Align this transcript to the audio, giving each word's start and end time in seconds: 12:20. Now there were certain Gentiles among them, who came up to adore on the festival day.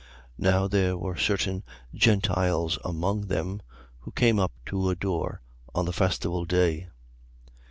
12:20. 0.39 0.51
Now 0.51 0.67
there 0.67 0.97
were 0.97 1.15
certain 1.15 1.63
Gentiles 1.93 2.79
among 2.83 3.27
them, 3.27 3.61
who 3.99 4.09
came 4.09 4.39
up 4.39 4.51
to 4.65 4.89
adore 4.89 5.43
on 5.75 5.85
the 5.85 5.93
festival 5.93 6.43
day. 6.43 6.87